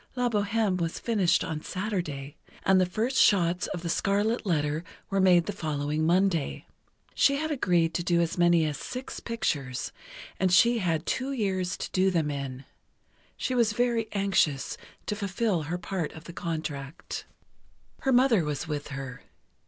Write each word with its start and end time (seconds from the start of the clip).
"La 0.15 0.27
Bohême" 0.29 0.77
was 0.81 0.97
finished 0.97 1.43
on 1.43 1.61
Saturday, 1.61 2.35
and 2.65 2.81
the 2.81 2.87
first 2.87 3.17
shots 3.17 3.67
of 3.67 3.83
"The 3.83 3.87
Scarlet 3.89 4.47
Letter" 4.47 4.83
were 5.11 5.21
made 5.21 5.45
the 5.45 5.53
following 5.53 6.07
Monday. 6.07 6.65
She 7.13 7.35
had 7.35 7.51
agreed 7.51 7.93
to 7.93 8.03
do 8.03 8.19
as 8.19 8.35
many 8.35 8.65
as 8.65 8.79
six 8.79 9.19
pictures, 9.19 9.91
and 10.39 10.51
she 10.51 10.79
had 10.79 11.05
two 11.05 11.31
years 11.33 11.77
to 11.77 11.91
do 11.91 12.09
them 12.09 12.31
in. 12.31 12.65
She 13.37 13.53
was 13.53 13.73
very 13.73 14.07
anxious 14.11 14.75
to 15.05 15.15
fulfill 15.15 15.61
her 15.69 15.77
part 15.77 16.13
of 16.13 16.23
the 16.23 16.33
contract. 16.33 17.25
Her 17.99 18.11
mother 18.11 18.43
was 18.43 18.67
with 18.67 18.87
her. 18.87 19.21